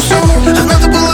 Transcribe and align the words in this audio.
все 0.00 0.14
А 0.14 0.64
надо 0.64 1.09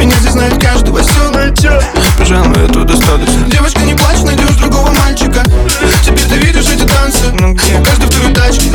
меня 0.00 0.16
здесь 0.16 0.32
знает 0.32 0.58
каждый 0.58 0.98
осел 0.98 1.30
Пожалуй, 2.16 2.64
это 2.64 2.84
достаточно. 2.84 3.44
Девочка, 3.50 3.80
не 3.80 3.94
плачь, 3.94 4.22
найдешь 4.22 4.56
другого 4.56 4.90
мальчика. 4.92 5.44
Теперь 6.02 6.26
ты 6.26 6.36
видишь 6.38 6.68
эти 6.70 6.86
танцы. 6.86 7.58
Каждой 7.84 8.06
второй 8.06 8.32
тачки 8.32 8.68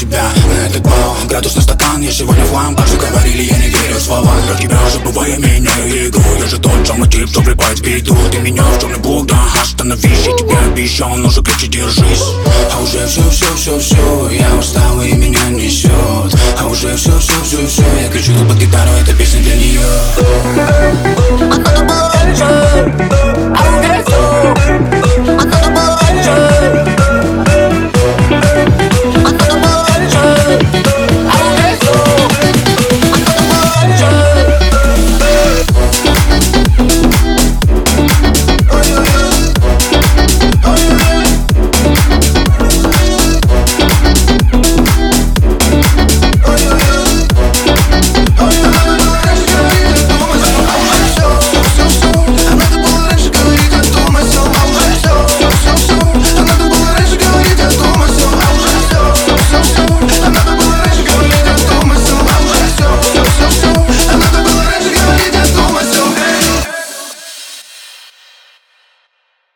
тебя. 0.00 0.22
Этот 0.66 0.82
бал 0.82 1.16
Градус 1.28 1.54
на 1.56 1.62
стакан, 1.62 2.00
я 2.00 2.10
сегодня 2.10 2.44
флам 2.46 2.74
Как 2.74 2.86
же 2.86 2.96
говорили, 2.96 3.42
я 3.42 3.56
не 3.58 3.68
верю 3.68 3.96
в 3.96 4.02
слова. 4.02 4.32
Про 4.48 4.56
тебя 4.56 4.78
забывая 4.90 5.36
меняю 5.36 6.08
игру. 6.08 6.22
Я 6.38 6.46
же 6.46 6.58
тот 6.58 6.86
самый 6.86 7.08
тип, 7.08 7.28
что 7.28 7.40
влипает 7.40 7.78
в 7.78 7.82
беду 7.82 8.16
Ты 8.30 8.38
меня 8.38 8.62
в 8.62 8.80
черный 8.80 8.98
блок, 8.98 9.26
да 9.26 9.36
остановись 9.60 10.26
Я 10.26 10.36
тебе 10.36 10.56
обещал, 10.58 11.16
но 11.16 11.28
же 11.28 11.42
кричи, 11.42 11.68
держись. 11.68 12.22
А 12.72 12.82
уже 12.82 13.06
все, 13.06 13.22
все, 13.30 13.54
все, 13.56 13.78
все 13.78 14.30
Я 14.30 14.54
устал 14.54 15.02
и 15.02 15.12
меня 15.12 15.44
несет 15.50 15.90
А 16.58 16.66
уже 16.66 16.96
все, 16.96 17.18
все, 17.18 17.34
все, 17.44 17.66
все 17.66 17.84
Я 18.00 18.08
кричу 18.08 18.32
под 18.48 18.56
гитару, 18.56 18.90
эта 19.02 19.12
песня 19.14 19.40
для 19.42 19.56
нее 19.56 19.80
А 21.40 21.56
надо 21.56 21.84
было 21.84 22.12
раньше 22.14 22.44